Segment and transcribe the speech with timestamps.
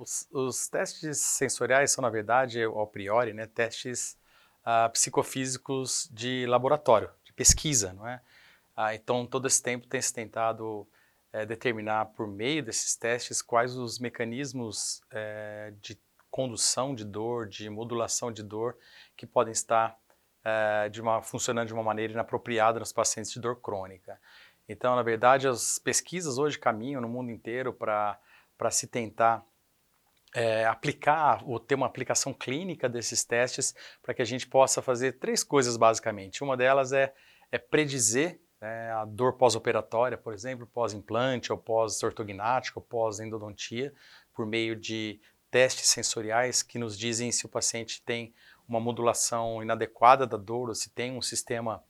[0.00, 4.18] os, os, testes sensoriais são, na verdade, a priori, né, testes
[4.60, 8.20] uh, psicofísicos de laboratório, de pesquisa, não é?
[8.76, 10.86] Uh, então, todo esse tempo tem se tentado
[11.34, 15.98] uh, determinar, por meio desses testes, quais os mecanismos eh, de
[16.30, 18.76] condução de dor, de modulação de dor,
[19.16, 19.98] que podem estar
[20.44, 24.18] eh, de uma, funcionando de uma maneira inapropriada nos pacientes de dor crônica.
[24.68, 28.18] Então, na verdade, as pesquisas hoje caminham no mundo inteiro para
[28.70, 29.44] se tentar
[30.34, 35.18] é, aplicar ou ter uma aplicação clínica desses testes para que a gente possa fazer
[35.18, 36.42] três coisas basicamente.
[36.44, 37.12] Uma delas é,
[37.50, 43.92] é predizer né, a dor pós-operatória, por exemplo, pós-implante ou pós-ortognática ou pós-endodontia,
[44.34, 48.32] por meio de testes sensoriais que nos dizem se o paciente tem
[48.68, 51.82] uma modulação inadequada da dor ou se tem um sistema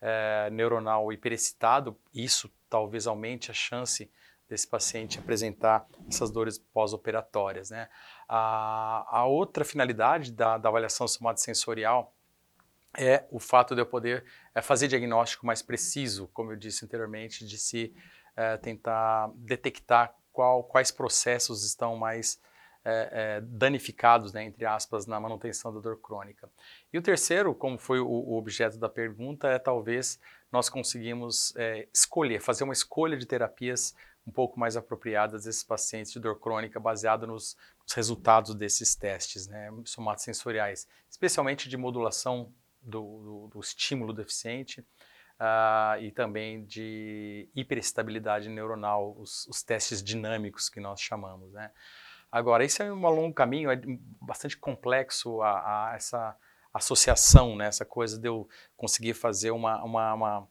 [0.00, 4.08] é, neuronal hiperexcitado, isso talvez aumente a chance
[4.48, 7.70] desse paciente apresentar essas dores pós-operatórias.
[7.70, 7.88] Né?
[8.28, 12.14] A, a, outra finalidade da, da avaliação somatosensorial
[12.96, 17.46] é o fato de eu poder é, fazer diagnóstico mais preciso, como eu disse anteriormente,
[17.46, 17.94] de se
[18.34, 22.40] é, tentar detectar qual, quais processos estão mais
[22.84, 26.48] é, é, danificados, né, entre aspas, na manutenção da dor crônica.
[26.90, 30.18] E o terceiro, como foi o, o objeto da pergunta, é talvez
[30.50, 33.94] nós conseguimos é, escolher, fazer uma escolha de terapias
[34.28, 39.48] um pouco mais apropriadas desses pacientes de dor crônica baseado nos, nos resultados desses testes
[39.48, 48.50] né, somatosensoriais, especialmente de modulação do, do, do estímulo deficiente uh, e também de hiperestabilidade
[48.50, 51.50] neuronal, os, os, testes dinâmicos que nós chamamos.
[51.52, 51.70] Né.
[52.30, 53.80] Agora, isso é um longo caminho, é
[54.20, 56.36] bastante complexo a, a essa
[56.74, 60.48] associação, né, essa coisa de eu conseguir fazer uma, uma, uma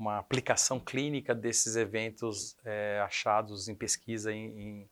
[0.00, 4.90] uma aplicação clínica desses eventos é, achados em pesquisa em, em,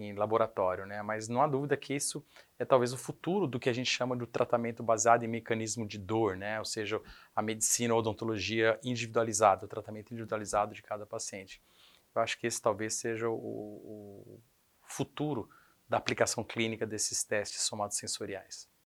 [0.00, 1.00] em, laboratório, né?
[1.00, 2.26] Mas não há dúvida que isso
[2.58, 5.96] é talvez o futuro do que a gente chama de tratamento baseado em mecanismo de
[5.96, 6.58] dor, né?
[6.58, 7.00] Ou seja,
[7.36, 11.62] a medicina ou odontologia individualizada, o tratamento individualizado de cada paciente.
[12.12, 14.40] Eu acho que esse talvez seja o, o
[14.82, 15.48] futuro
[15.88, 18.68] da aplicação clínica desses testes somatosensoriais.